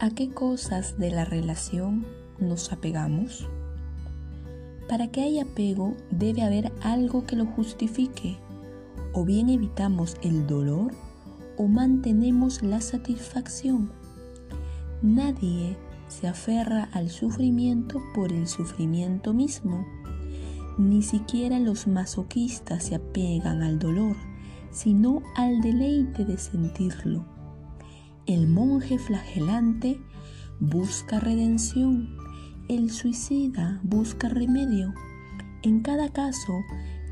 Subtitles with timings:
[0.00, 2.06] ¿A qué cosas de la relación
[2.38, 3.48] nos apegamos?
[4.88, 8.38] Para que haya apego debe haber algo que lo justifique.
[9.12, 10.92] O bien evitamos el dolor
[11.56, 13.90] o mantenemos la satisfacción.
[15.02, 15.76] Nadie
[16.06, 19.84] se aferra al sufrimiento por el sufrimiento mismo.
[20.78, 24.14] Ni siquiera los masoquistas se apegan al dolor,
[24.70, 27.37] sino al deleite de sentirlo.
[28.28, 29.98] El monje flagelante
[30.60, 32.14] busca redención,
[32.68, 34.92] el suicida busca remedio.
[35.62, 36.52] En cada caso,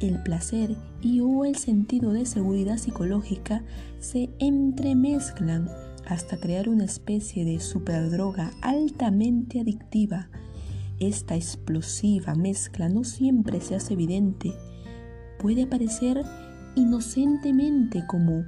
[0.03, 3.65] el placer y o el sentido de seguridad psicológica
[3.99, 5.71] se entremezclan
[6.07, 10.29] hasta crear una especie de superdroga altamente adictiva.
[11.01, 14.53] Esta explosiva mezcla no siempre se hace evidente.
[15.39, 16.23] Puede aparecer
[16.75, 18.45] inocentemente como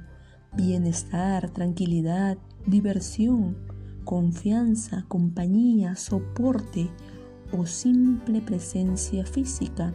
[0.55, 3.57] bienestar, tranquilidad, diversión,
[4.03, 6.89] confianza, compañía, soporte
[7.51, 9.93] o simple presencia física.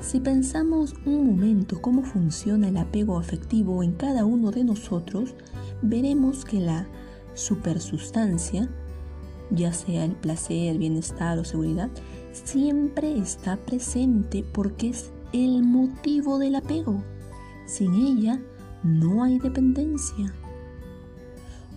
[0.00, 5.34] Si pensamos un momento cómo funciona el apego afectivo en cada uno de nosotros,
[5.80, 6.86] veremos que la
[7.32, 8.68] supersustancia,
[9.50, 11.90] ya sea el placer, bienestar o seguridad,
[12.32, 17.02] siempre está presente porque es el motivo del apego.
[17.66, 18.40] Sin ella
[18.82, 20.34] no hay dependencia.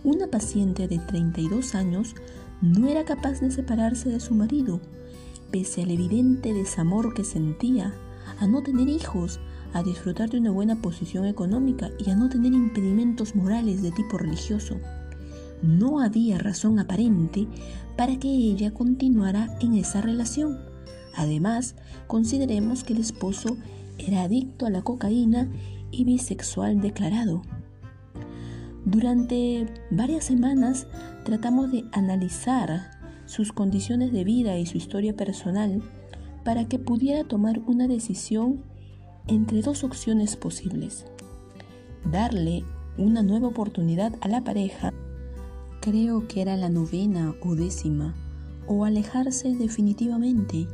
[0.07, 2.15] Una paciente de 32 años
[2.61, 4.79] no era capaz de separarse de su marido,
[5.51, 7.93] pese al evidente desamor que sentía,
[8.39, 9.41] a no tener hijos,
[9.73, 14.17] a disfrutar de una buena posición económica y a no tener impedimentos morales de tipo
[14.17, 14.77] religioso.
[15.61, 17.45] No había razón aparente
[17.97, 20.57] para que ella continuara en esa relación.
[21.17, 21.75] Además,
[22.07, 23.57] consideremos que el esposo
[23.97, 25.49] era adicto a la cocaína
[25.91, 27.41] y bisexual declarado.
[28.87, 30.87] Durante varias semanas
[31.25, 32.89] tratamos de analizar
[33.25, 35.81] sus condiciones de vida y su historia personal
[36.45, 38.63] para que pudiera tomar una decisión
[39.27, 41.05] entre dos opciones posibles.
[42.09, 42.63] Darle
[42.97, 44.93] una nueva oportunidad a la pareja,
[45.81, 48.15] creo que era la novena o décima,
[48.67, 50.65] o alejarse definitivamente.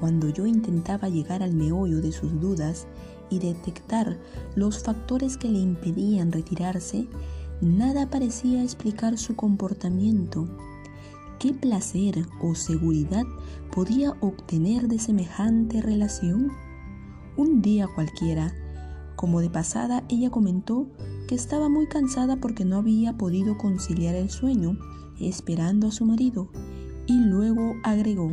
[0.00, 2.86] Cuando yo intentaba llegar al meollo de sus dudas
[3.32, 4.18] y detectar
[4.54, 7.08] los factores que le impedían retirarse,
[7.62, 10.46] nada parecía explicar su comportamiento.
[11.38, 13.24] ¿Qué placer o seguridad
[13.74, 16.50] podía obtener de semejante relación?
[17.36, 18.54] Un día cualquiera,
[19.16, 20.88] como de pasada, ella comentó
[21.26, 24.76] que estaba muy cansada porque no había podido conciliar el sueño,
[25.18, 26.50] esperando a su marido,
[27.06, 28.32] y luego agregó,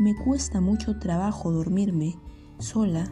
[0.00, 2.16] me cuesta mucho trabajo dormirme
[2.58, 3.10] sola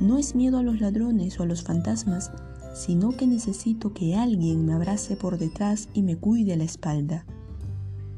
[0.00, 2.32] no es miedo a los ladrones o a los fantasmas,
[2.74, 7.24] sino que necesito que alguien me abrace por detrás y me cuide la espalda.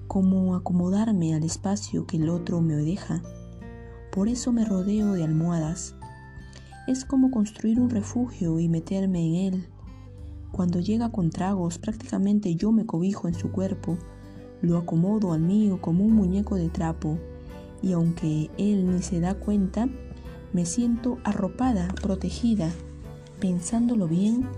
[0.07, 3.23] Como acomodarme al espacio que el otro me deja.
[4.13, 5.97] Por eso me rodeo de almohadas.
[6.87, 9.69] Es como construir un refugio y meterme en él.
[10.53, 13.99] Cuando llega con tragos, prácticamente yo me cobijo en su cuerpo,
[14.63, 17.19] lo acomodo al mío como un muñeco de trapo,
[17.83, 19.89] y aunque él ni se da cuenta,
[20.55, 22.71] me siento arropada, protegida.
[23.41, 24.49] Pensándolo bien,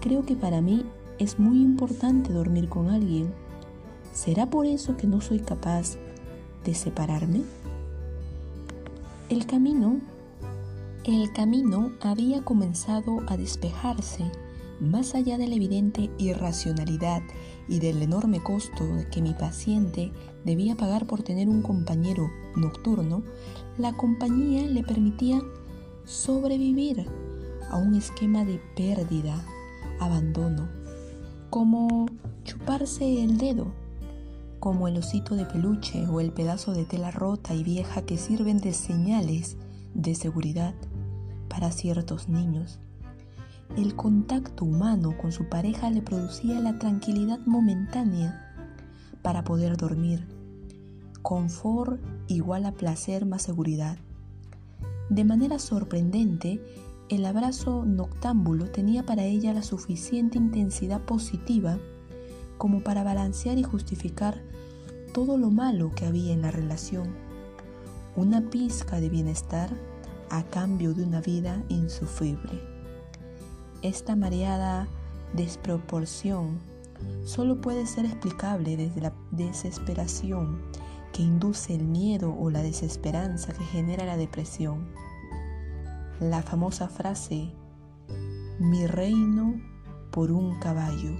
[0.00, 0.84] creo que para mí
[1.18, 3.32] es muy importante dormir con alguien.
[4.12, 5.96] ¿Será por eso que no soy capaz
[6.64, 7.42] de separarme?
[9.28, 10.00] El camino,
[11.04, 14.24] el camino había comenzado a despejarse
[14.80, 17.22] más allá de la evidente irracionalidad
[17.68, 20.12] y del enorme costo que mi paciente
[20.44, 23.22] debía pagar por tener un compañero nocturno,
[23.78, 25.40] la compañía le permitía
[26.04, 27.06] sobrevivir
[27.70, 29.42] a un esquema de pérdida,
[30.00, 30.68] abandono,
[31.50, 32.06] como
[32.44, 33.72] chuparse el dedo,
[34.60, 38.58] como el osito de peluche o el pedazo de tela rota y vieja que sirven
[38.58, 39.56] de señales
[39.94, 40.74] de seguridad
[41.48, 42.78] para ciertos niños.
[43.76, 48.54] El contacto humano con su pareja le producía la tranquilidad momentánea
[49.20, 50.28] para poder dormir.
[51.22, 53.98] Confort igual a placer más seguridad.
[55.10, 56.62] De manera sorprendente,
[57.08, 61.78] el abrazo noctámbulo tenía para ella la suficiente intensidad positiva
[62.58, 64.40] como para balancear y justificar
[65.12, 67.08] todo lo malo que había en la relación.
[68.16, 69.70] Una pizca de bienestar
[70.30, 72.62] a cambio de una vida insufrible.
[73.84, 74.88] Esta mareada
[75.34, 76.58] desproporción
[77.26, 80.62] solo puede ser explicable desde la desesperación
[81.12, 84.88] que induce el miedo o la desesperanza que genera la depresión.
[86.18, 87.52] La famosa frase,
[88.58, 89.60] mi reino
[90.12, 91.12] por un caballo,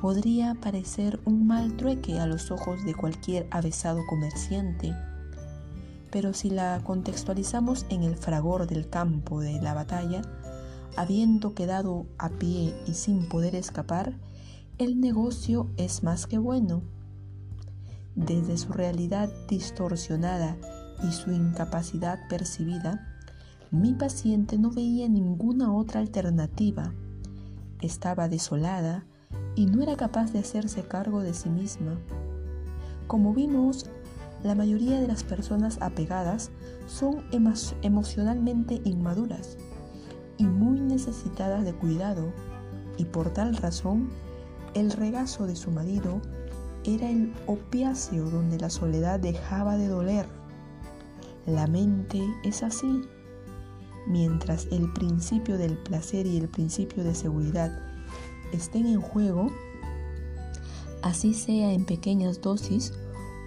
[0.00, 4.94] podría parecer un mal trueque a los ojos de cualquier avesado comerciante,
[6.10, 10.22] pero si la contextualizamos en el fragor del campo de la batalla,
[10.96, 14.14] habiendo quedado a pie y sin poder escapar,
[14.78, 16.82] el negocio es más que bueno.
[18.14, 20.56] Desde su realidad distorsionada
[21.06, 23.14] y su incapacidad percibida,
[23.70, 26.92] mi paciente no veía ninguna otra alternativa.
[27.80, 29.04] Estaba desolada
[29.54, 31.98] y no era capaz de hacerse cargo de sí misma.
[33.06, 33.86] Como vimos,
[34.42, 36.50] la mayoría de las personas apegadas
[36.86, 37.24] son
[37.82, 39.56] emocionalmente inmaduras
[40.38, 42.32] y muy necesitadas de cuidado
[42.98, 44.08] y por tal razón
[44.74, 46.20] el regazo de su marido
[46.84, 50.26] era el opiáceo donde la soledad dejaba de doler.
[51.46, 53.02] La mente es así.
[54.06, 57.72] Mientras el principio del placer y el principio de seguridad
[58.52, 59.50] estén en juego,
[61.02, 62.92] así sea en pequeñas dosis,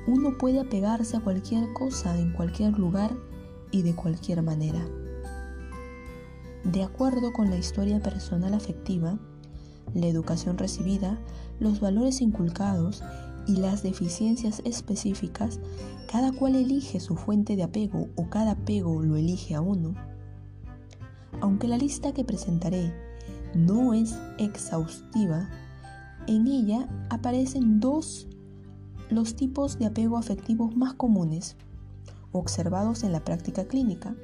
[0.07, 3.11] uno puede apegarse a cualquier cosa en cualquier lugar
[3.71, 4.85] y de cualquier manera.
[6.63, 9.17] De acuerdo con la historia personal afectiva,
[9.93, 11.19] la educación recibida,
[11.59, 13.01] los valores inculcados
[13.47, 15.59] y las deficiencias específicas,
[16.11, 19.95] cada cual elige su fuente de apego o cada apego lo elige a uno.
[21.41, 22.93] Aunque la lista que presentaré
[23.55, 25.49] no es exhaustiva,
[26.27, 28.27] en ella aparecen dos
[29.09, 31.55] los tipos de apego afectivos más comunes
[32.31, 34.15] observados en la práctica clínica.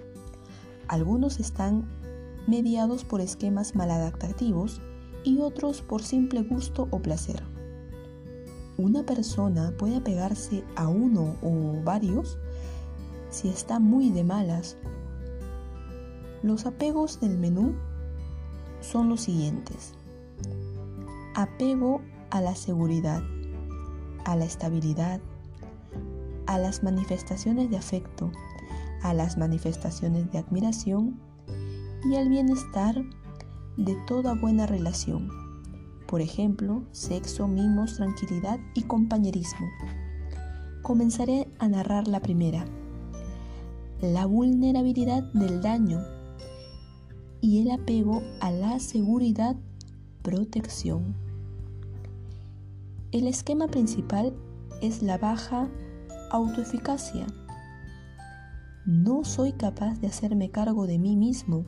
[0.88, 1.88] Algunos están
[2.48, 4.82] mediados por esquemas maladaptativos
[5.24, 7.42] y otros por simple gusto o placer.
[8.78, 12.38] Una persona puede apegarse a uno o varios
[13.30, 14.78] si está muy de malas.
[16.44, 17.74] Los apegos del menú
[18.82, 19.94] son los siguientes.
[21.36, 23.24] Apego a la seguridad,
[24.26, 25.20] a la estabilidad,
[26.46, 28.32] a las manifestaciones de afecto,
[29.02, 31.20] a las manifestaciones de admiración
[32.06, 33.04] y al bienestar
[33.78, 35.30] de toda buena relación.
[36.08, 39.66] Por ejemplo, sexo, mimos, tranquilidad y compañerismo.
[40.84, 42.66] Comenzaré a narrar la primera.
[44.02, 46.00] La vulnerabilidad del daño
[47.42, 49.56] y el apego a la seguridad,
[50.22, 51.16] protección.
[53.12, 54.34] El esquema principal
[54.82, 55.70] es la baja
[56.30, 57.26] autoeficacia.
[58.86, 61.66] No soy capaz de hacerme cargo de mí mismo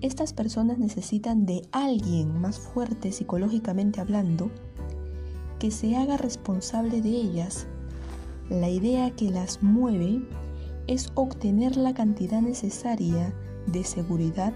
[0.00, 4.50] estas personas necesitan de alguien más fuerte psicológicamente hablando
[5.58, 7.66] que se haga responsable de ellas.
[8.50, 10.22] La idea que las mueve
[10.86, 13.32] es obtener la cantidad necesaria
[13.66, 14.52] de seguridad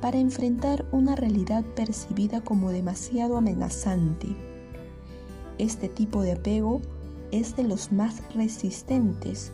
[0.00, 4.28] para enfrentar una realidad percibida como demasiado amenazante.
[5.58, 6.82] Este tipo de apego
[7.30, 9.52] es de los más resistentes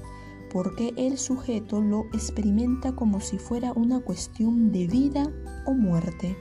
[0.53, 5.33] porque el sujeto lo experimenta como si fuera una cuestión de vida
[5.65, 6.37] o muerte.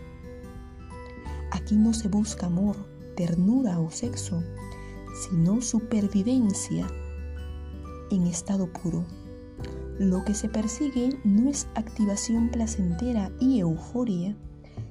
[1.51, 2.75] Aquí no se busca amor,
[3.15, 4.43] ternura o sexo,
[5.13, 6.87] sino supervivencia
[8.11, 9.05] en estado puro.
[9.97, 14.35] Lo que se persigue no es activación placentera y euforia,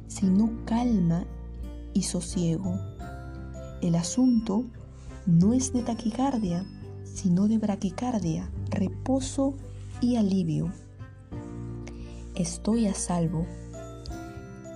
[0.07, 1.27] sino calma
[1.93, 2.79] y sosiego.
[3.83, 4.65] El asunto
[5.27, 6.65] no es de taquicardia,
[7.13, 9.55] sino de braquicardia, reposo
[10.01, 10.73] y alivio.
[12.35, 13.47] Estoy a salvo.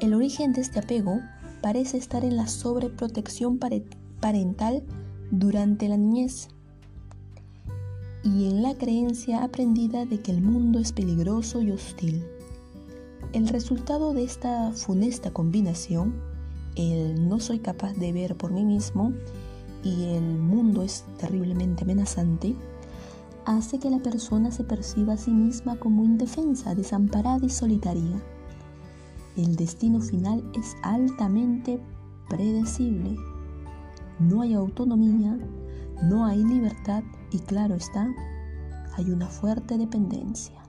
[0.00, 1.20] El origen de este apego
[1.62, 3.58] parece estar en la sobreprotección
[4.20, 4.84] parental
[5.30, 6.48] durante la niñez
[8.22, 12.24] y en la creencia aprendida de que el mundo es peligroso y hostil.
[13.32, 16.14] El resultado de esta funesta combinación,
[16.76, 19.12] el no soy capaz de ver por mí mismo
[19.84, 22.56] y el mundo es terriblemente amenazante,
[23.44, 28.20] hace que la persona se perciba a sí misma como indefensa, desamparada y solitaria.
[29.36, 31.80] El destino final es altamente
[32.28, 33.16] predecible.
[34.18, 35.38] No hay autonomía,
[36.04, 38.08] no hay libertad y claro está,
[38.96, 40.62] hay una fuerte dependencia.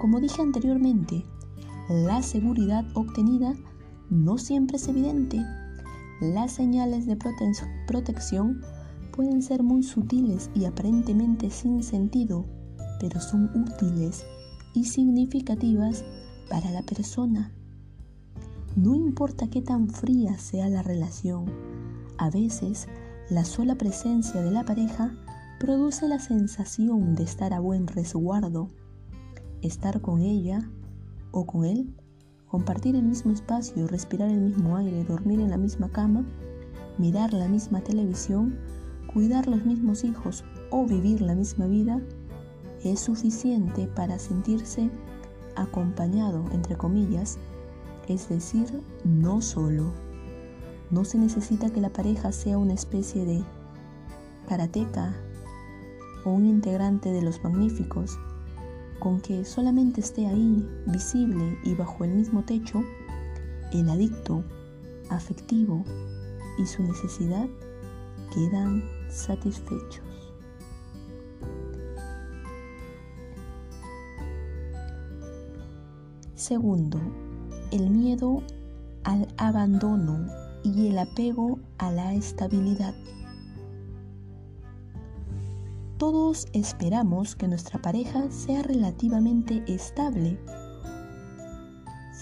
[0.00, 1.24] Como dije anteriormente,
[1.88, 3.54] la seguridad obtenida
[4.10, 5.44] no siempre es evidente.
[6.20, 7.16] Las señales de
[7.86, 8.62] protección
[9.12, 12.46] pueden ser muy sutiles y aparentemente sin sentido,
[13.00, 14.24] pero son útiles
[14.74, 16.04] y significativas
[16.48, 17.52] para la persona.
[18.76, 21.46] No importa qué tan fría sea la relación,
[22.18, 22.88] a veces
[23.28, 25.14] la sola presencia de la pareja
[25.58, 28.68] produce la sensación de estar a buen resguardo.
[29.62, 30.70] Estar con ella
[31.30, 31.94] o con él,
[32.48, 36.24] compartir el mismo espacio, respirar el mismo aire, dormir en la misma cama,
[36.98, 38.58] mirar la misma televisión,
[39.12, 42.00] cuidar los mismos hijos o vivir la misma vida
[42.84, 44.90] es suficiente para sentirse
[45.56, 47.38] acompañado, entre comillas,
[48.08, 49.92] es decir, no solo.
[50.90, 53.42] No se necesita que la pareja sea una especie de
[54.48, 55.16] karateca
[56.24, 58.18] o un integrante de los magníficos,
[58.98, 62.82] con que solamente esté ahí, visible y bajo el mismo techo,
[63.72, 64.44] el adicto,
[65.10, 65.84] afectivo
[66.58, 67.48] y su necesidad
[68.32, 70.02] quedan satisfechos.
[76.34, 77.00] Segundo,
[77.72, 78.42] el miedo
[79.04, 80.26] al abandono
[80.62, 82.94] y el apego a la estabilidad.
[86.08, 90.38] Todos esperamos que nuestra pareja sea relativamente estable,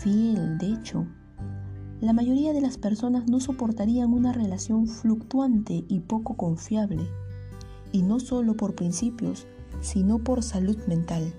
[0.00, 1.06] fiel, de hecho.
[2.00, 7.06] La mayoría de las personas no soportarían una relación fluctuante y poco confiable,
[7.92, 9.46] y no solo por principios,
[9.82, 11.34] sino por salud mental.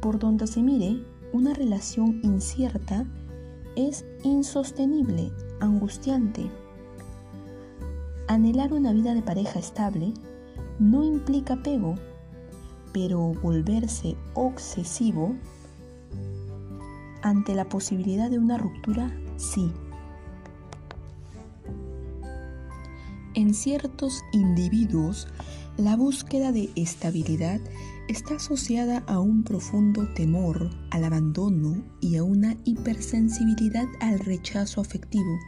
[0.00, 1.00] Por donde se mire,
[1.32, 3.06] una relación incierta
[3.76, 6.50] es insostenible, angustiante.
[8.26, 10.12] Anhelar una vida de pareja estable
[10.82, 11.94] no implica apego,
[12.92, 15.34] pero volverse obsesivo
[17.22, 19.70] ante la posibilidad de una ruptura, sí.
[23.34, 25.28] En ciertos individuos,
[25.78, 27.60] la búsqueda de estabilidad
[28.08, 35.38] está asociada a un profundo temor al abandono y a una hipersensibilidad al rechazo afectivo.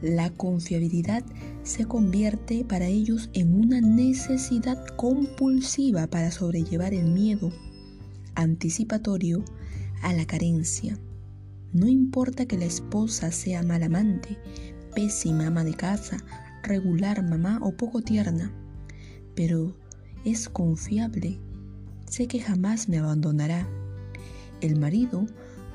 [0.00, 1.22] La confiabilidad
[1.62, 7.52] se convierte para ellos en una necesidad compulsiva para sobrellevar el miedo
[8.34, 9.44] anticipatorio
[10.02, 10.98] a la carencia.
[11.72, 14.36] No importa que la esposa sea mal amante,
[14.94, 16.18] pésima ama de casa,
[16.62, 18.52] regular mamá o poco tierna,
[19.34, 19.76] pero
[20.24, 21.38] es confiable.
[22.08, 23.66] Sé que jamás me abandonará.
[24.60, 25.26] El marido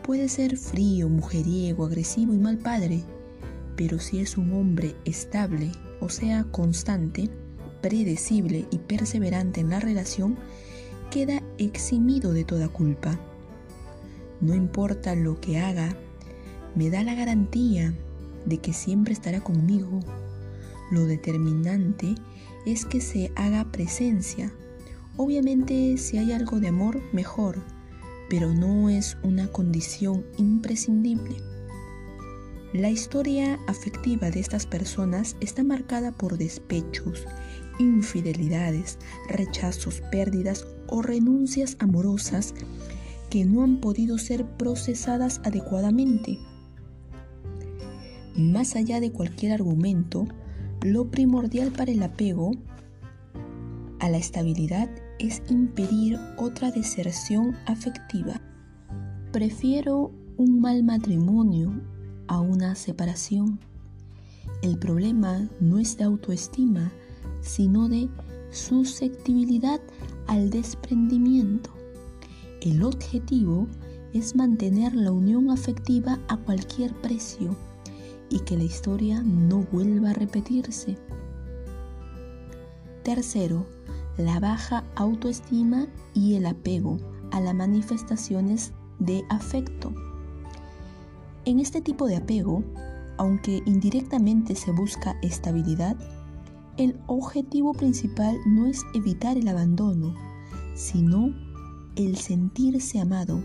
[0.03, 3.03] puede ser frío, mujeriego, agresivo y mal padre,
[3.77, 7.29] pero si es un hombre estable, o sea, constante,
[7.81, 10.35] predecible y perseverante en la relación,
[11.11, 13.17] queda eximido de toda culpa.
[14.41, 15.95] No importa lo que haga,
[16.75, 17.93] me da la garantía
[18.45, 19.99] de que siempre estará conmigo.
[20.91, 22.15] Lo determinante
[22.65, 24.51] es que se haga presencia.
[25.17, 27.63] Obviamente si hay algo de amor, mejor,
[28.29, 31.46] pero no es una condición imprescindible.
[32.73, 37.25] La historia afectiva de estas personas está marcada por despechos,
[37.79, 42.53] infidelidades, rechazos, pérdidas o renuncias amorosas
[43.29, 46.39] que no han podido ser procesadas adecuadamente.
[48.35, 50.27] Más allá de cualquier argumento,
[50.81, 52.51] lo primordial para el apego
[53.99, 58.41] a la estabilidad es impedir otra deserción afectiva.
[59.31, 61.81] Prefiero un mal matrimonio
[62.27, 63.59] a una separación.
[64.61, 66.91] El problema no es de autoestima,
[67.41, 68.09] sino de
[68.51, 69.79] susceptibilidad
[70.27, 71.69] al desprendimiento.
[72.61, 73.67] El objetivo
[74.13, 77.55] es mantener la unión afectiva a cualquier precio
[78.29, 80.97] y que la historia no vuelva a repetirse.
[83.03, 83.65] Tercero,
[84.17, 86.97] la baja autoestima y el apego
[87.31, 89.93] a las manifestaciones de afecto.
[91.47, 92.61] En este tipo de apego,
[93.15, 95.95] aunque indirectamente se busca estabilidad,
[96.75, 100.13] el objetivo principal no es evitar el abandono,
[100.75, 101.33] sino
[101.95, 103.41] el sentirse amado.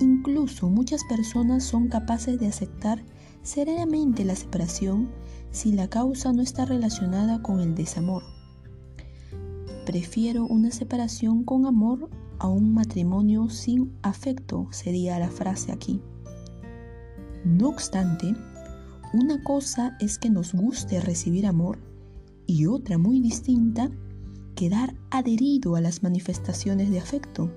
[0.00, 3.02] Incluso muchas personas son capaces de aceptar
[3.42, 5.08] serenamente la separación
[5.52, 8.22] si la causa no está relacionada con el desamor.
[9.86, 16.02] Prefiero una separación con amor a un matrimonio sin afecto, sería la frase aquí.
[17.46, 18.34] No obstante,
[19.12, 21.78] una cosa es que nos guste recibir amor
[22.44, 23.88] y otra muy distinta,
[24.56, 27.52] quedar adherido a las manifestaciones de afecto,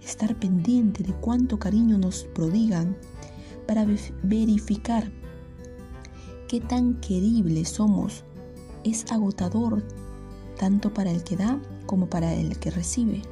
[0.00, 2.96] estar pendiente de cuánto cariño nos prodigan
[3.66, 3.84] para
[4.22, 5.10] verificar
[6.46, 8.22] qué tan queribles somos.
[8.84, 9.82] Es agotador
[10.56, 13.22] tanto para el que da como para el que recibe.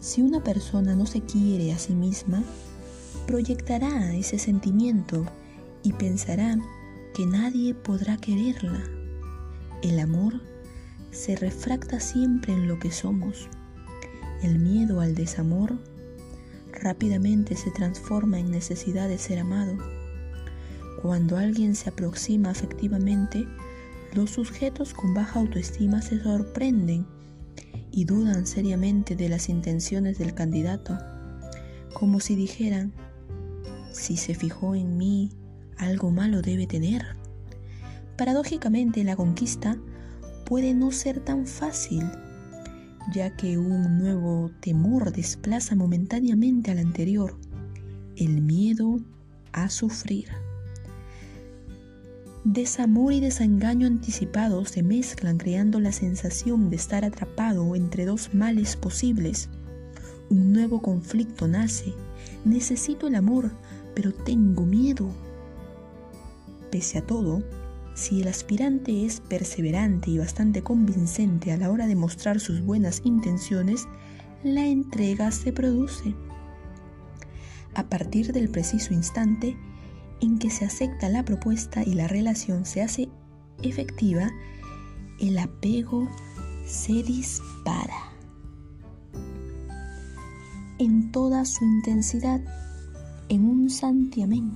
[0.00, 2.44] Si una persona no se quiere a sí misma,
[3.26, 5.24] proyectará ese sentimiento
[5.82, 6.56] y pensará
[7.14, 8.84] que nadie podrá quererla.
[9.82, 10.40] El amor
[11.10, 13.48] se refracta siempre en lo que somos.
[14.42, 15.78] El miedo al desamor
[16.72, 19.76] rápidamente se transforma en necesidad de ser amado.
[21.02, 23.46] Cuando alguien se aproxima afectivamente,
[24.14, 27.06] los sujetos con baja autoestima se sorprenden
[27.90, 30.98] y dudan seriamente de las intenciones del candidato,
[31.92, 32.92] como si dijeran,
[33.94, 35.30] si se fijó en mí,
[35.78, 37.16] algo malo debe tener.
[38.16, 39.78] Paradójicamente, la conquista
[40.44, 42.04] puede no ser tan fácil,
[43.12, 47.38] ya que un nuevo temor desplaza momentáneamente al anterior,
[48.16, 49.00] el miedo
[49.52, 50.28] a sufrir.
[52.44, 58.76] Desamor y desengaño anticipados se mezclan creando la sensación de estar atrapado entre dos males
[58.76, 59.48] posibles.
[60.28, 61.94] Un nuevo conflicto nace.
[62.44, 63.52] Necesito el amor,
[63.94, 65.08] pero tengo miedo.
[66.70, 67.42] Pese a todo,
[67.94, 73.02] si el aspirante es perseverante y bastante convincente a la hora de mostrar sus buenas
[73.04, 73.86] intenciones,
[74.42, 76.14] la entrega se produce.
[77.74, 79.56] A partir del preciso instante,
[80.20, 83.08] en que se acepta la propuesta y la relación se hace
[83.62, 84.30] efectiva,
[85.20, 86.08] el apego
[86.66, 88.12] se dispara.
[90.78, 92.40] En toda su intensidad,
[93.28, 94.52] en un santiamén.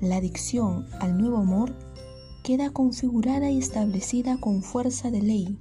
[0.00, 1.74] La adicción al nuevo amor
[2.42, 5.58] queda configurada y establecida con fuerza de ley.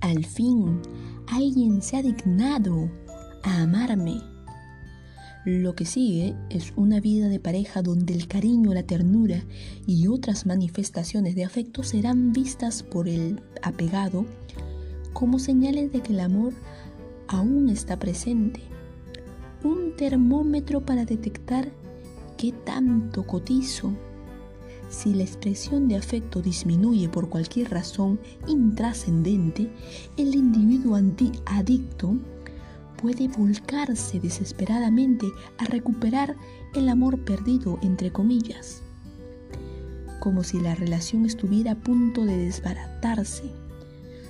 [0.00, 0.80] Al fin,
[1.26, 2.90] alguien se ha dignado
[3.42, 4.20] a amarme
[5.44, 9.42] lo que sigue es una vida de pareja donde el cariño, la ternura
[9.88, 14.24] y otras manifestaciones de afecto serán vistas por el apegado
[15.12, 16.52] como señales de que el amor
[17.32, 18.60] aún está presente.
[19.64, 21.72] Un termómetro para detectar
[22.36, 23.92] qué tanto cotizo.
[24.88, 29.70] Si la expresión de afecto disminuye por cualquier razón intrascendente,
[30.18, 31.00] el individuo
[31.46, 32.16] adicto
[33.00, 35.26] puede volcarse desesperadamente
[35.58, 36.36] a recuperar
[36.74, 38.82] el amor perdido, entre comillas,
[40.20, 43.44] como si la relación estuviera a punto de desbaratarse.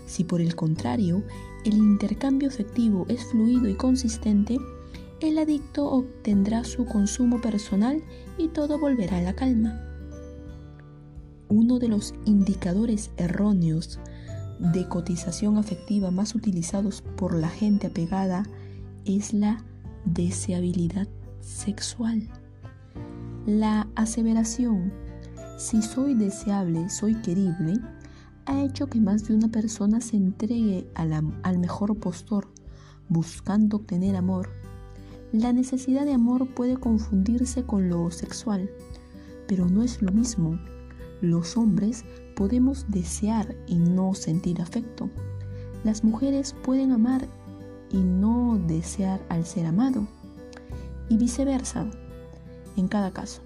[0.07, 1.22] Si por el contrario
[1.64, 4.59] el intercambio afectivo es fluido y consistente,
[5.20, 8.03] el adicto obtendrá su consumo personal
[8.38, 9.81] y todo volverá a la calma.
[11.48, 14.01] Uno de los indicadores erróneos
[14.59, 18.44] de cotización afectiva más utilizados por la gente apegada
[19.05, 19.64] es la
[20.05, 21.09] deseabilidad
[21.40, 22.29] sexual.
[23.46, 24.92] La aseveración,
[25.59, 27.75] si soy deseable, soy querible,
[28.46, 32.48] ha hecho que más de una persona se entregue al mejor postor,
[33.09, 34.50] buscando obtener amor.
[35.33, 38.70] La necesidad de amor puede confundirse con lo sexual,
[39.48, 40.59] pero no es lo mismo.
[41.20, 42.05] Los hombres
[42.37, 45.09] podemos desear y no sentir afecto.
[45.85, 47.26] Las mujeres pueden amar
[47.90, 50.07] y no desear al ser amado,
[51.09, 51.87] y viceversa,
[52.76, 53.42] en cada caso.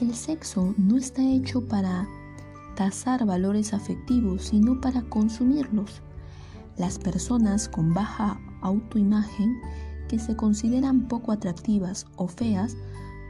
[0.00, 2.08] El sexo no está hecho para
[2.78, 6.00] tasar valores afectivos, sino para consumirlos.
[6.76, 9.60] Las personas con baja autoimagen
[10.08, 12.76] que se consideran poco atractivas o feas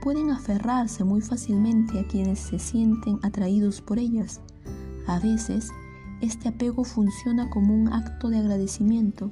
[0.02, 4.42] pueden aferrarse muy fácilmente a quienes se sienten atraídos por ellas.
[5.06, 5.70] A veces,
[6.20, 9.30] este apego funciona como un acto de agradecimiento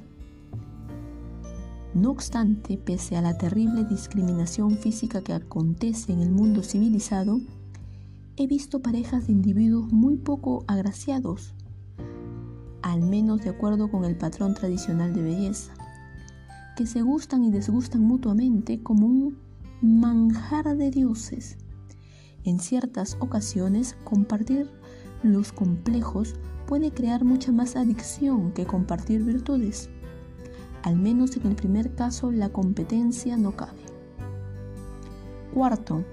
[1.96, 7.40] no obstante, pese a la terrible discriminación física que acontece en el mundo civilizado,
[8.38, 11.55] he visto parejas de individuos muy poco agraciados,
[12.83, 15.72] al menos de acuerdo con el patrón tradicional de belleza,
[16.77, 19.38] que se gustan y desgustan mutuamente como un
[19.81, 21.57] manjar de dioses.
[22.44, 24.70] En ciertas ocasiones, compartir
[25.22, 26.35] los complejos
[26.66, 29.88] puede crear mucha más adicción que compartir virtudes.
[30.83, 33.81] Al menos en el primer caso la competencia no cabe.
[35.55, 36.05] Cuarto,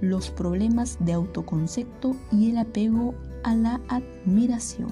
[0.00, 4.90] los problemas de autoconcepto y el apego a la admiración.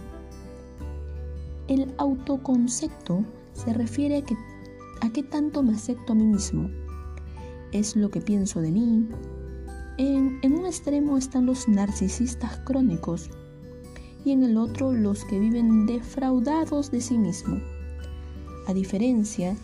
[1.69, 4.37] El autoconcepto se refiere a, que,
[5.12, 6.71] qué tanto me acepto a mí mismo.
[7.73, 9.09] Es lo que pienso de mí.
[9.97, 13.31] En, en un extremo están los narcisistas crónicos
[14.25, 17.62] y en el otro los que viven defraudados de sí mismos.
[18.67, 19.57] A diferencia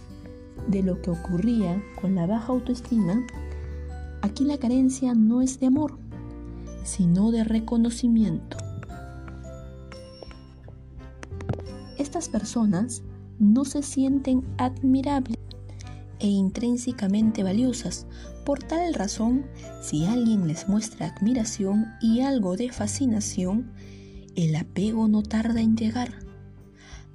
[0.69, 3.27] de lo que ocurría con la baja autoestima,
[4.23, 5.99] aquí la carencia no es de amor,
[6.85, 8.57] sino de reconocimiento.
[11.99, 13.03] Estas personas
[13.39, 15.39] no se sienten admirables
[16.19, 18.07] e intrínsecamente valiosas.
[18.45, 19.47] Por tal razón,
[19.83, 23.73] si alguien les muestra admiración y algo de fascinación,
[24.37, 26.15] el apego no tarda en llegar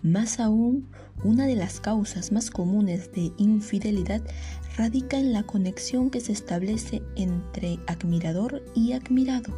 [0.01, 0.87] Más aún,
[1.23, 4.21] una de las causas más comunes de infidelidad
[4.75, 9.57] radica en la conexión que se establece entre admirador y admirado.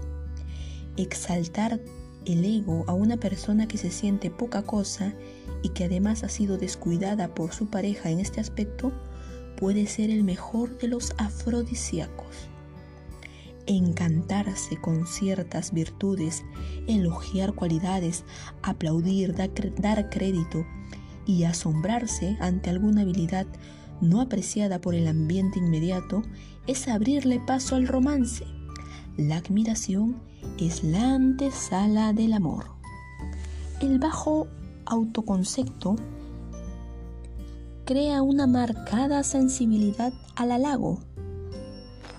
[0.95, 1.79] Exaltar
[2.25, 5.13] el ego a una persona que se siente poca cosa
[5.63, 8.91] y que además ha sido descuidada por su pareja en este aspecto
[9.57, 12.49] puede ser el mejor de los afrodisíacos.
[13.65, 16.43] Encantarse con ciertas virtudes,
[16.87, 18.23] elogiar cualidades,
[18.61, 20.65] aplaudir, dar crédito
[21.25, 23.47] y asombrarse ante alguna habilidad
[24.01, 26.23] no apreciada por el ambiente inmediato
[26.67, 28.45] es abrirle paso al romance.
[29.17, 30.17] La admiración
[30.59, 32.65] es la antesala del amor.
[33.81, 34.47] El bajo
[34.85, 35.95] autoconcepto
[37.85, 40.99] crea una marcada sensibilidad al halago,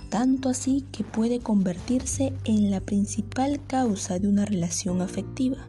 [0.09, 5.69] tanto así que puede convertirse en la principal causa de una relación afectiva.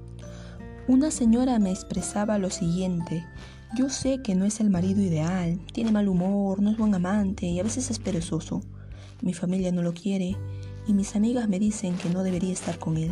[0.87, 3.25] Una señora me expresaba lo siguiente,
[3.75, 7.45] yo sé que no es el marido ideal, tiene mal humor, no es buen amante
[7.45, 8.61] y a veces es perezoso.
[9.21, 10.35] Mi familia no lo quiere
[10.87, 13.11] y mis amigas me dicen que no debería estar con él.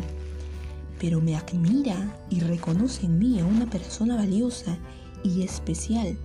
[0.98, 4.78] Pero me admira y reconoce en mí a una persona valiosa
[5.22, 6.18] y especial.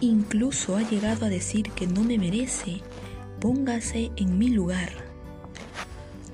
[0.00, 2.80] Incluso ha llegado a decir que no me merece.
[3.40, 4.92] Póngase en mi lugar.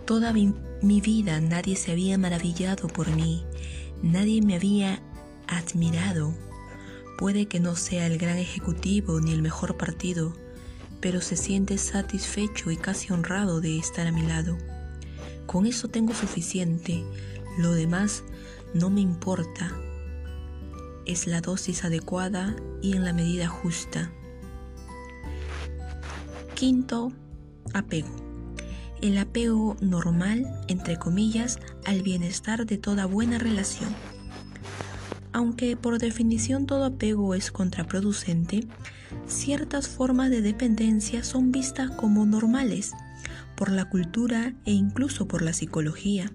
[0.05, 3.45] Toda mi, vida nadie se había maravillado por mí,
[4.03, 5.01] nadie me había
[5.47, 6.35] admirado.
[7.23, 10.33] Puede que no sea el gran ejecutivo ni el mejor partido,
[11.01, 14.59] pero se siente satisfecho y casi honrado de estar a mi lado.
[15.47, 17.05] Con eso tengo suficiente,
[17.59, 18.25] lo demás
[18.75, 19.71] no me importa.
[21.07, 24.11] Es la dosis adecuada y en la medida justa.
[26.57, 27.13] Quinto,
[27.73, 28.11] apego.
[29.01, 33.95] El apego normal, entre comillas, al bienestar de toda buena relación.
[35.33, 38.67] Aunque por definición todo apego es contraproducente,
[39.27, 42.93] ciertas formas de dependencia son vistas como normales
[43.57, 46.33] por la cultura e incluso por la psicología.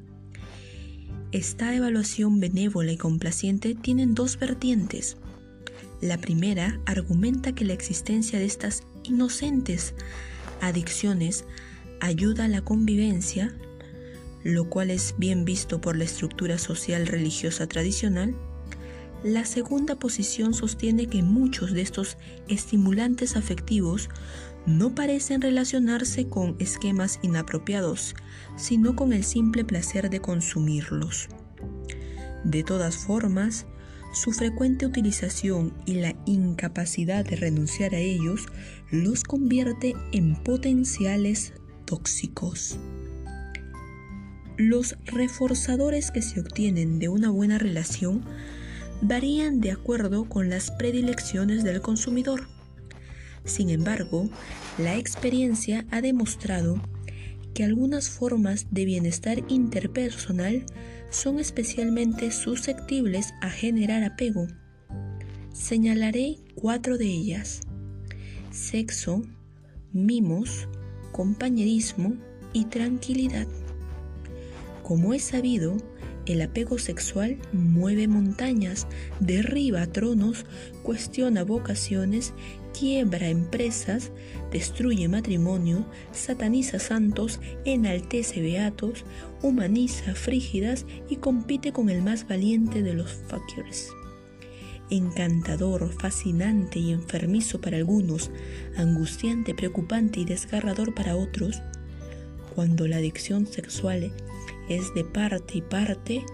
[1.32, 5.18] Esta evaluación benévola y complaciente tienen dos vertientes.
[6.02, 9.94] La primera argumenta que la existencia de estas inocentes
[10.62, 11.44] adicciones
[12.00, 13.54] ayuda a la convivencia,
[14.44, 18.36] lo cual es bien visto por la estructura social religiosa tradicional,
[19.24, 24.10] la segunda posición sostiene que muchos de estos estimulantes afectivos
[24.66, 28.16] no parecen relacionarse con esquemas inapropiados,
[28.58, 31.30] sino con el simple placer de consumirlos.
[32.44, 33.66] De todas formas,
[34.14, 38.46] su frecuente utilización y la incapacidad de renunciar a ellos
[38.92, 41.54] los convierte en potenciales
[41.86, 42.78] tóxicos.
[44.58, 48.26] Los reforzadores que se obtienen de una buena relación
[49.02, 52.48] varían de acuerdo con las predilecciones del consumidor.
[53.46, 54.30] Sin embargo,
[54.78, 56.82] la experiencia ha demostrado
[57.54, 60.66] que algunas formas de bienestar interpersonal
[61.10, 64.48] son especialmente susceptibles a generar apego.
[65.54, 67.62] Señalaré cuatro de ellas.
[68.52, 69.24] Sexo,
[69.94, 70.68] mimos,
[71.12, 72.16] compañerismo
[72.54, 73.48] y tranquilidad.
[74.84, 75.78] Como es sabido,
[76.28, 78.88] el apego sexual mueve montañas,
[79.20, 80.46] derriba tronos,
[80.84, 82.34] cuestiona vocaciones,
[82.78, 84.12] quiebra empresas,
[84.52, 89.06] destruye matrimonio, sataniza santos, enaltece beatos,
[89.42, 93.90] humaniza frígidas y compite con el más valiente de los fuckers.
[94.90, 98.32] Encantador, fascinante y enfermizo para algunos,
[98.78, 101.62] angustiante, preocupante y desgarrador para otros,
[102.56, 104.12] cuando la adicción sexual
[104.70, 106.26] es de parte y parte,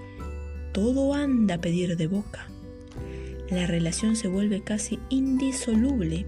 [0.72, 2.48] todo anda a pedir de boca.
[3.50, 6.26] La relación se vuelve casi indisoluble,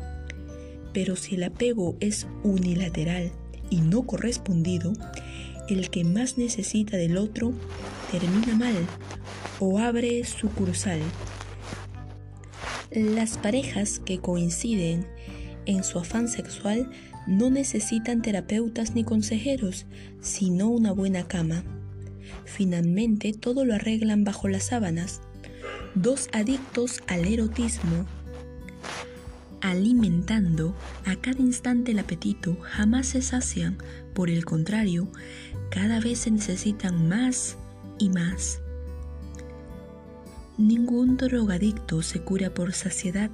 [0.94, 3.32] pero si el apego es unilateral
[3.70, 4.94] y no correspondido,
[5.70, 7.54] el que más necesita del otro
[8.12, 8.76] termina mal
[9.60, 11.00] o abre sucursal.
[12.92, 15.08] Las parejas que coinciden
[15.66, 16.90] en su afán sexual
[17.28, 19.86] no necesitan terapeutas ni consejeros,
[20.22, 21.64] sino una buena cama.
[22.46, 25.22] Finalmente todo lo arreglan bajo las sábanas.
[25.96, 28.06] Dos adictos al erotismo,
[29.62, 33.78] alimentando a cada instante el apetito, jamás se sacian.
[34.14, 35.08] Por el contrario,
[35.72, 37.58] cada vez se necesitan más
[37.98, 38.62] y más.
[40.58, 43.30] Ningún drogadicto se cura por saciedad.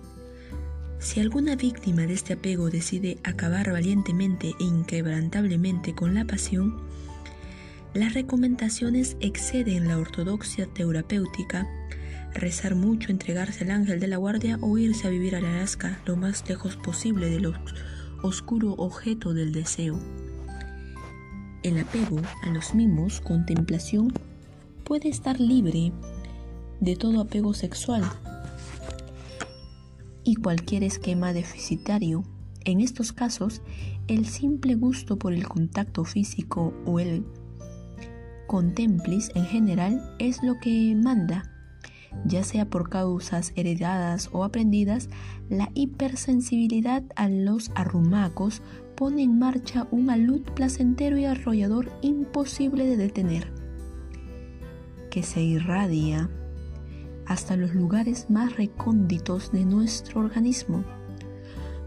[0.99, 6.79] Si alguna víctima de este apego decide acabar valientemente e inquebrantablemente con la pasión,
[7.93, 11.67] las recomendaciones exceden la ortodoxia terapéutica
[12.33, 16.15] rezar mucho, entregarse al ángel de la guardia o irse a vivir a Alaska lo
[16.15, 17.53] más lejos posible del
[18.23, 19.99] oscuro objeto del deseo.
[21.63, 24.13] El apego a los mimos, contemplación,
[24.83, 25.91] puede estar libre
[26.79, 28.03] de todo apego sexual
[30.23, 32.23] y cualquier esquema deficitario.
[32.63, 33.61] En estos casos,
[34.07, 37.25] el simple gusto por el contacto físico o el
[38.51, 41.49] contemplis en general es lo que manda.
[42.25, 45.07] Ya sea por causas heredadas o aprendidas,
[45.47, 48.61] la hipersensibilidad a los arrumacos
[48.95, 53.53] pone en marcha un alud placentero y arrollador imposible de detener,
[55.09, 56.29] que se irradia
[57.27, 60.83] hasta los lugares más recónditos de nuestro organismo.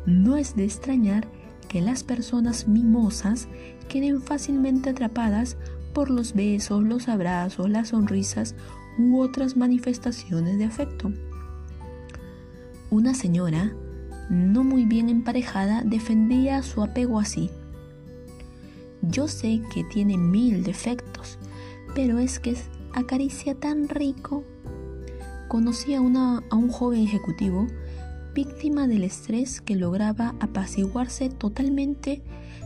[0.06, 1.28] No es de extrañar
[1.68, 3.48] que las personas mimosas
[3.86, 5.58] queden fácilmente atrapadas
[5.94, 8.54] por los besos, los abrazos, las sonrisas
[8.98, 11.12] u otras manifestaciones de afecto.
[12.90, 13.72] Una señora,
[14.28, 17.50] no muy bien emparejada, defendía su apego así.
[19.00, 21.38] Yo sé que tiene mil defectos,
[21.94, 22.56] pero es que
[22.92, 24.44] acaricia tan rico.
[25.48, 26.00] Conocí a, a
[26.56, 27.66] un joven ejecutivo
[28.34, 32.22] víctima del estrés que lograba apaciguarse totalmente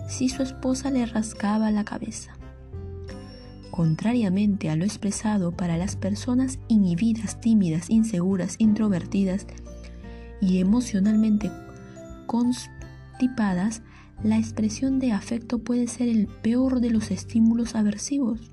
[0.09, 2.38] si su esposa le rascaba la cabeza.
[3.79, 9.47] Contrariamente a lo expresado para las personas inhibidas, tímidas, inseguras, introvertidas
[10.41, 11.53] y emocionalmente
[12.27, 13.83] constipadas,
[14.25, 18.51] la expresión de afecto puede ser el peor de los estímulos aversivos.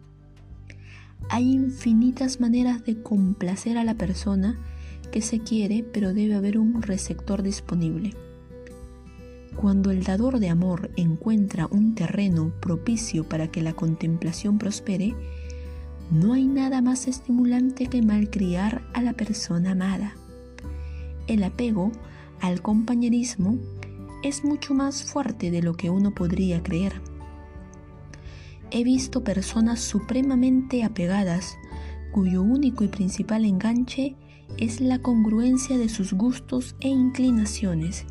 [1.31, 4.59] Hay infinitas maneras de complacer a la persona
[5.11, 8.11] que se quiere, pero debe haber un receptor disponible.
[9.55, 15.15] Cuando el dador de amor encuentra un terreno propicio para que la contemplación prospere,
[16.11, 20.13] no hay nada más estimulante que malcriar a la persona amada.
[21.27, 21.91] El apego
[22.41, 23.57] al compañerismo
[24.23, 27.01] es mucho más fuerte de lo que uno podría creer.
[28.71, 31.55] He visto personas supremamente apegadas
[32.11, 34.15] cuyo único y principal enganche
[34.57, 38.05] es la congruencia de sus gustos e inclinaciones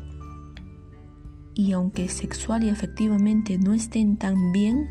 [1.55, 4.89] y aunque sexual y afectivamente no estén tan bien,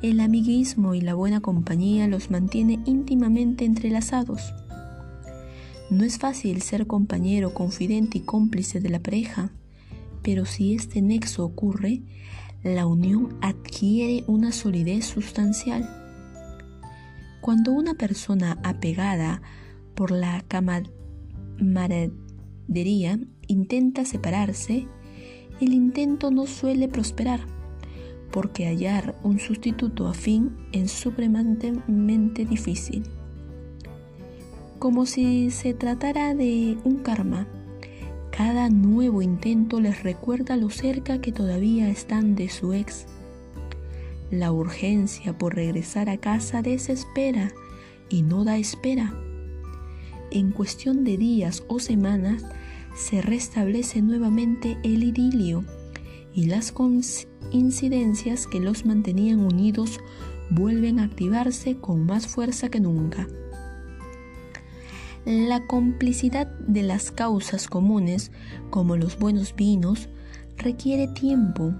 [0.00, 4.54] el amiguismo y la buena compañía los mantiene íntimamente entrelazados.
[5.90, 9.50] No es fácil ser compañero, confidente y cómplice de la pareja,
[10.22, 12.02] pero si este nexo ocurre,
[12.62, 15.88] la unión adquiere una solidez sustancial.
[17.40, 19.42] Cuando una persona apegada
[19.94, 24.86] por la camaradería intenta separarse,
[25.60, 27.40] el intento no suele prosperar,
[28.30, 33.04] porque hallar un sustituto afín es supremamente difícil.
[34.78, 37.48] Como si se tratara de un karma,
[38.30, 43.06] cada nuevo intento les recuerda lo cerca que todavía están de su ex.
[44.30, 47.50] La urgencia por regresar a casa desespera
[48.08, 49.12] y no da espera.
[50.30, 52.44] En cuestión de días o semanas,
[52.98, 55.64] se restablece nuevamente el idilio
[56.34, 60.00] y las coincidencias que los mantenían unidos
[60.50, 63.28] vuelven a activarse con más fuerza que nunca.
[65.24, 68.32] La complicidad de las causas comunes,
[68.70, 70.08] como los buenos vinos,
[70.56, 71.74] requiere tiempo,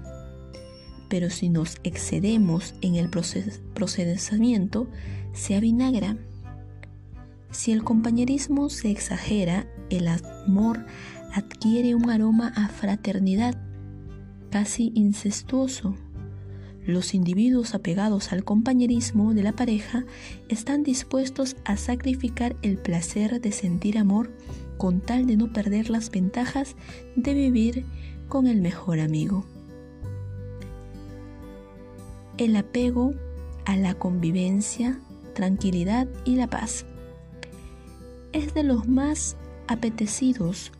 [1.09, 4.87] pero si nos excedemos en el procesamiento,
[5.33, 6.15] se avinagra.
[7.51, 10.85] Si el compañerismo se exagera, el amor
[11.33, 13.55] adquiere un aroma a fraternidad,
[14.49, 15.95] casi incestuoso.
[16.85, 20.05] Los individuos apegados al compañerismo de la pareja
[20.47, 24.31] están dispuestos a sacrificar el placer de sentir amor
[24.77, 26.75] con tal de no perder las ventajas
[27.15, 27.85] de vivir
[28.27, 29.45] con el mejor amigo.
[32.37, 33.13] El apego
[33.65, 34.99] a la convivencia,
[35.35, 36.85] tranquilidad y la paz
[38.31, 39.35] es de los más
[39.69, 40.71] apetecidos,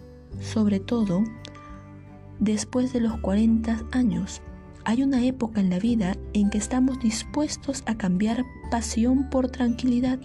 [0.42, 1.24] sobre todo
[2.40, 4.42] después de los 40 años.
[4.84, 10.20] Hay una época en la vida en que estamos dispuestos a cambiar pasión por tranquilidad.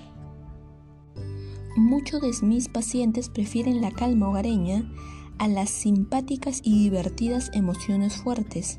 [1.77, 4.90] Muchos de mis pacientes prefieren la calma hogareña
[5.38, 8.79] a las simpáticas y divertidas emociones fuertes.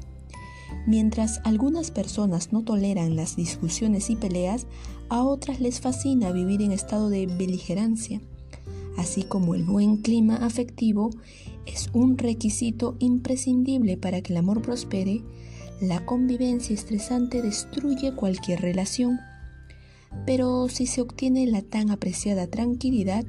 [0.88, 4.66] Mientras algunas personas no toleran las discusiones y peleas,
[5.10, 8.22] a otras les fascina vivir en estado de beligerancia
[8.98, 11.12] así como el buen clima afectivo,
[11.66, 15.22] es un requisito imprescindible para que el amor prospere,
[15.82, 19.20] la convivencia estresante destruye cualquier relación.
[20.26, 23.26] Pero si se obtiene la tan apreciada tranquilidad,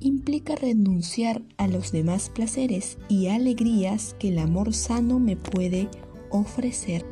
[0.00, 5.88] implica renunciar a los demás placeres y alegrías que el amor sano me puede
[6.30, 7.04] ofrecer.